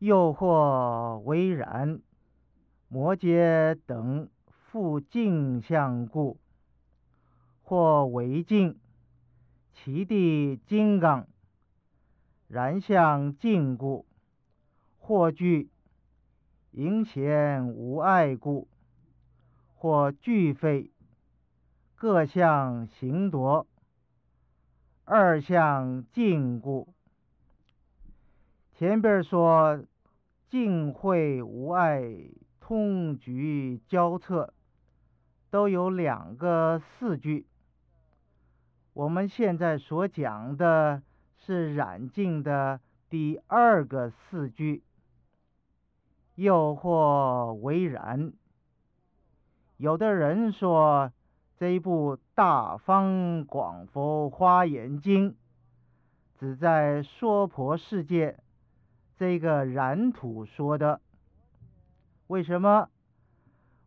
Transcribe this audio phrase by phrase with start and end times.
[0.00, 2.00] 又或为然，
[2.88, 6.38] 摩詰等复镜相故，
[7.62, 8.78] 或为镜，
[9.74, 11.28] 其地金刚，
[12.48, 14.06] 然相净故，
[14.98, 15.68] 或具，
[16.70, 18.68] 盈显无碍故，
[19.74, 20.90] 或具非，
[21.94, 23.66] 各相行夺，
[25.04, 26.94] 二相尽故。
[28.80, 29.84] 前边说
[30.48, 32.02] 净秽无碍，
[32.60, 34.54] 通局交彻，
[35.50, 37.46] 都有两个四句。
[38.94, 41.02] 我们现在所讲的
[41.36, 42.80] 是染净的
[43.10, 44.82] 第二个四句。
[46.36, 48.32] 又或为然。
[49.76, 51.12] 有的人说
[51.58, 55.32] 这一部《大方广佛华严经》
[56.38, 58.38] 只在娑婆世界。
[59.20, 61.02] 这个染土说的，
[62.28, 62.88] 为什么？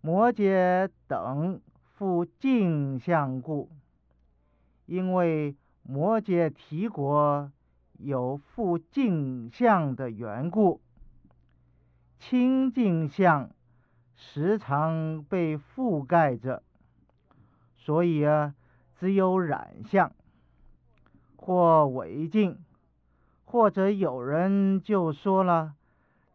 [0.00, 3.70] 摩羯等复镜相故，
[4.86, 7.52] 因为摩羯提国
[7.98, 10.80] 有复镜相的缘故，
[12.18, 13.50] 清净相
[14.16, 16.64] 时常被覆盖着，
[17.76, 18.56] 所以啊，
[18.98, 20.12] 只有染相
[21.36, 22.58] 或为净。
[23.50, 25.74] 或者有人就说了，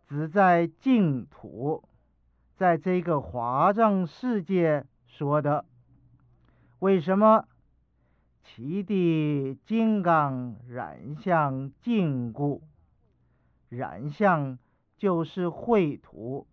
[0.10, 1.82] 只在净土，
[2.58, 5.64] 在这个华藏世界说的。
[6.80, 7.48] 为什么？
[8.44, 12.62] 其地金刚染相净故，
[13.70, 14.60] 染相
[14.98, 16.46] 就是秽土，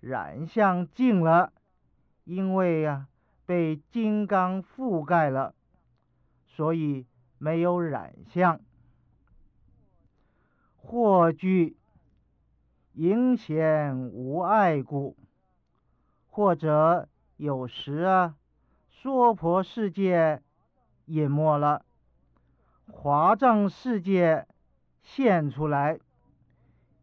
[0.00, 1.52] 染相净了，
[2.24, 3.08] 因为呀、啊、
[3.46, 5.54] 被金刚覆盖了，
[6.48, 7.06] 所以
[7.38, 8.60] 没有染相。
[10.82, 11.76] 或具，
[12.94, 15.16] 盈显无碍故，
[16.28, 18.34] 或者有时啊，
[18.88, 20.42] 娑婆世界
[21.04, 21.84] 隐没了，
[22.90, 24.46] 华藏世界
[25.02, 26.00] 现出来，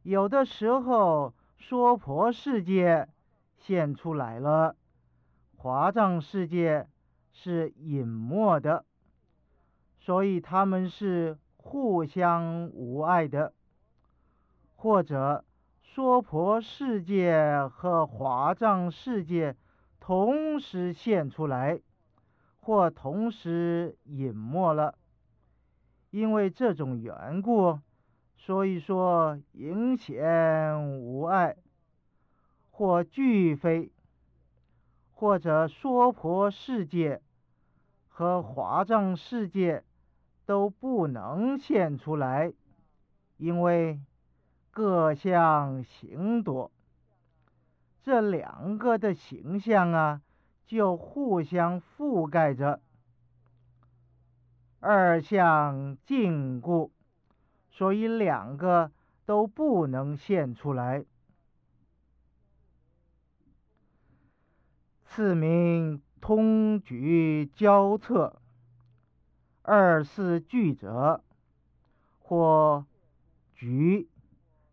[0.03, 3.07] 有的时候娑婆世界
[3.57, 4.75] 现出来了，
[5.55, 6.87] 华藏世界
[7.31, 8.85] 是隐没的，
[9.97, 13.53] 所以他们是互相无碍的。
[14.79, 15.43] 或者
[15.81, 19.55] 娑婆世界和华藏世界
[19.99, 21.81] 同时现出来，
[22.59, 24.95] 或同时隐没了，
[26.11, 27.79] 因为这种缘故，
[28.35, 31.57] 所以说影显无碍，
[32.69, 33.91] 或俱非，
[35.11, 37.19] 或者娑婆世界
[38.07, 39.83] 和华藏世界
[40.45, 42.53] 都不能现出来，
[43.37, 43.99] 因为。
[44.77, 46.69] 各相形多，
[48.03, 50.21] 这两个的形象啊，
[50.67, 52.79] 就互相覆盖着。
[54.79, 56.91] 二相禁锢，
[57.71, 58.91] 所以两个
[59.25, 61.03] 都不能现出来。
[65.05, 68.39] 次名通举交彻，
[69.63, 71.23] 二四句者，
[72.19, 72.85] 或
[73.55, 74.07] 举。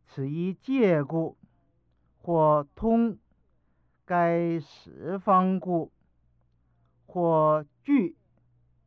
[0.06, 1.37] 此一借故，
[2.22, 3.19] 或通
[4.04, 5.91] 该十方故，
[7.06, 8.16] 或具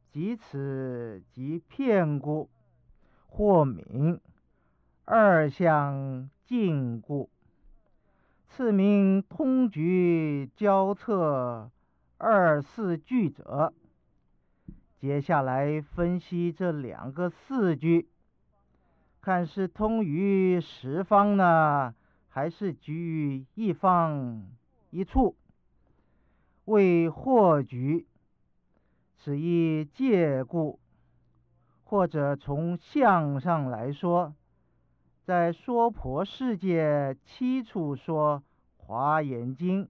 [0.09, 2.50] 即此即片故，
[3.27, 4.22] 或名
[5.06, 7.29] 二相尽故。
[8.47, 11.69] 次名通局交彻
[12.17, 13.73] 二四句者，
[14.97, 18.07] 接下来分析这两个四句。
[19.27, 21.93] 看是通于十方呢，
[22.29, 24.41] 还是举于一方
[24.89, 25.35] 一处？
[26.63, 28.07] 为或局，
[29.17, 30.79] 此一借故，
[31.83, 34.33] 或者从相上来说，
[35.25, 38.41] 在娑婆世界七处说
[38.77, 39.89] 华严经，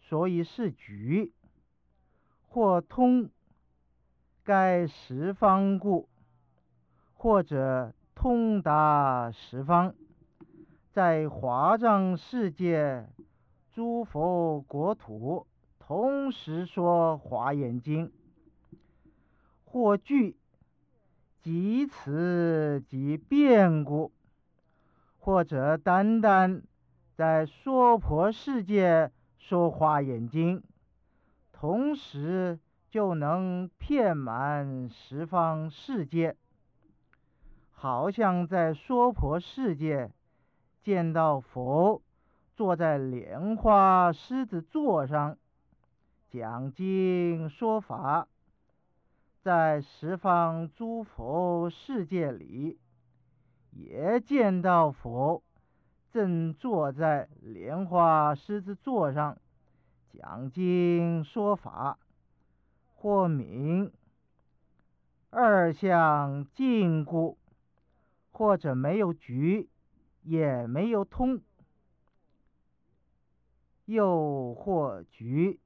[0.00, 1.30] 所以是局，
[2.48, 3.28] 或通
[4.42, 6.08] 该十方故，
[7.12, 7.92] 或者。
[8.16, 9.94] 通达十方，
[10.90, 13.06] 在华藏世界
[13.74, 15.46] 诸佛国土
[15.78, 18.10] 同时说华严经，
[19.66, 20.34] 或具
[21.42, 24.10] 即此即变故，
[25.18, 26.62] 或者单单
[27.14, 30.62] 在娑婆世界说华严经，
[31.52, 32.58] 同时
[32.90, 36.34] 就能遍满十方世界。
[37.78, 40.10] 好像在娑婆世界
[40.82, 42.00] 见到佛
[42.54, 45.36] 坐在莲花狮子座上
[46.30, 48.26] 讲经说法，
[49.42, 52.78] 在十方诸佛世界里，
[53.72, 55.42] 也见到佛
[56.10, 59.36] 正坐在莲花狮子座上
[60.08, 61.98] 讲经说法，
[62.94, 63.92] 或名
[65.28, 67.36] 二相禁故，
[68.36, 69.70] 或者没有局，
[70.22, 71.40] 也没有通，
[73.86, 75.58] 又或局，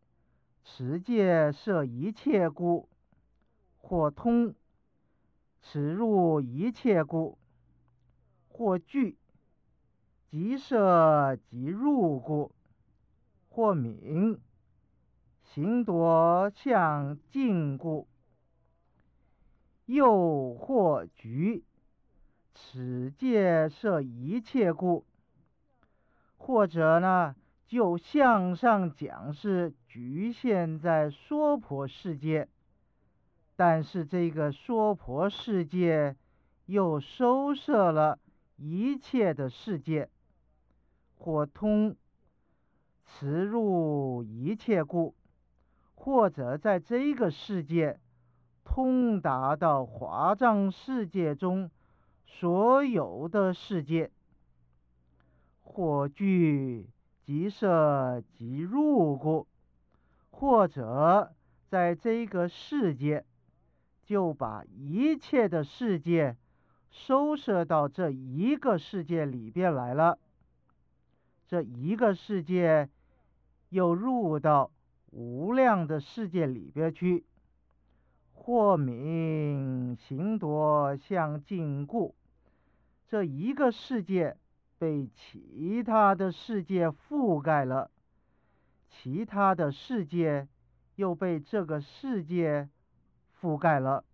[0.63, 2.89] 持戒摄一切故，
[3.77, 4.55] 或通，
[5.61, 7.39] 持入一切故，
[8.49, 9.19] 或具，
[10.29, 12.53] 即摄即入故，
[13.49, 14.41] 或名
[15.43, 18.07] 行夺相尽故。
[19.87, 21.65] 又或局，
[22.63, 25.05] 持戒摄一切故，
[26.37, 27.35] 或者呢，
[27.67, 32.49] 就向上讲是局限在娑婆世界，
[33.57, 36.15] 但是这个娑婆世界
[36.67, 38.19] 又收摄了
[38.57, 40.09] 一切的世界，
[41.17, 41.97] 或通
[43.07, 45.15] 持入一切故，
[45.95, 47.99] 或者在这个世界。
[48.63, 51.69] 通达到华藏世界中
[52.39, 54.11] 所有的世界，
[55.61, 56.89] 或具
[57.27, 59.47] 即摄即入故，
[60.31, 61.35] 或者
[61.69, 63.27] 在这个世界
[64.07, 66.37] 就把一切的世界
[66.91, 70.19] 收摄到这一个世界里边来了，
[71.47, 72.89] 这一个世界
[73.69, 74.71] 又入到
[75.11, 77.27] 无量的世界里边去。
[78.33, 82.15] 或名行夺相禁故，
[83.11, 84.37] 这一个世界
[84.79, 87.91] 被其他的世界覆盖了，
[88.89, 90.47] 其他的世界
[90.95, 92.69] 又被这个世界
[93.41, 94.05] 覆盖了，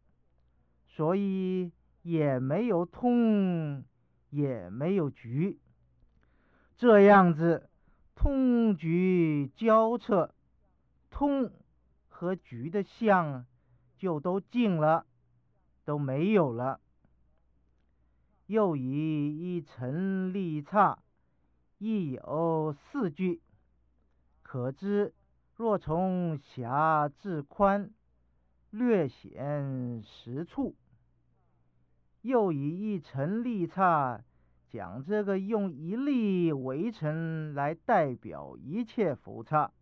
[0.87, 3.85] 所以也没有通，
[4.31, 5.61] 也没有局，
[6.79, 7.69] 这样子
[8.15, 10.35] 通局交彻，
[11.11, 11.53] 通
[12.09, 13.45] 和局的相。
[13.99, 15.07] 就都尽了，
[15.87, 16.81] 都没有了。
[18.47, 21.03] 又以一乘利差，
[21.79, 23.41] 亦有四句，
[24.43, 25.13] 可知
[25.57, 27.91] 若从狭至宽，
[28.71, 30.77] 略显实处。
[32.23, 34.23] 又以一乘利差
[34.69, 39.73] 讲这个用一粒为乘来代表一切浮差，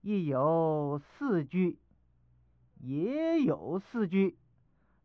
[0.00, 1.78] 亦有四句。
[2.82, 4.38] 也有四句，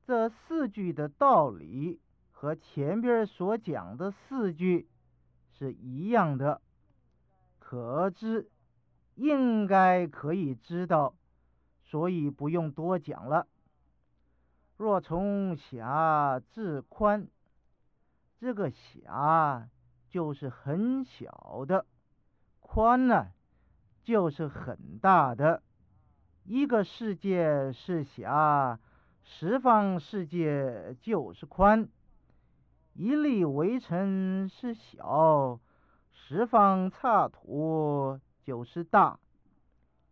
[0.05, 1.99] 这四句的道理
[2.45, 4.87] 和前边所讲的四句
[5.57, 6.61] 是一样的，
[7.57, 8.51] 可知
[9.15, 11.15] 应该可以知道，
[11.85, 13.47] 所以不用多讲了。
[14.77, 17.27] 若从狭至宽，
[18.37, 19.67] 这个狭
[20.07, 21.87] 就是很小的，
[22.59, 23.31] 宽呢
[24.03, 25.63] 就是很大的。
[26.43, 28.79] 一个世界是狭，
[29.23, 31.87] 十方世界就是宽；
[32.97, 35.59] 一粒微尘是小，
[36.13, 39.19] 十方刹土就是大。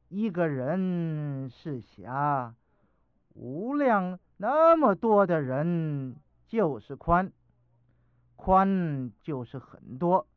[0.10, 2.54] 一个人是狭，
[3.36, 7.32] 无量那么多的人就是宽，
[8.36, 10.28] 宽就是很多，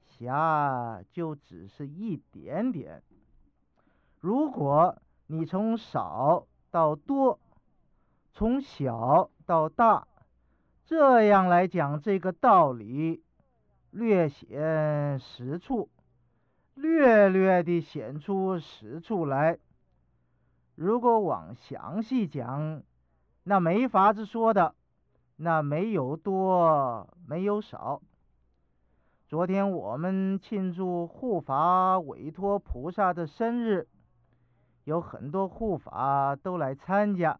[0.00, 3.02] 狭就只是一点点。
[4.18, 7.38] 如果你从少到多，
[8.32, 10.08] 从小到大，
[10.84, 13.22] 这样来讲这个道理，
[13.90, 15.88] 略显实处，
[16.74, 19.58] 略略地显出实处来。
[20.74, 22.82] 如果往详细讲，
[23.44, 24.74] 那没法子说的，
[25.36, 28.02] 那没有多，没有少。
[29.28, 33.86] 昨天我们庆祝护法委托菩萨的生日。
[34.84, 37.38] 有很多护法都来参加，